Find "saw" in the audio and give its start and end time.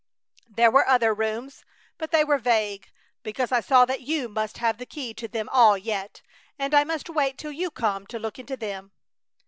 3.61-3.85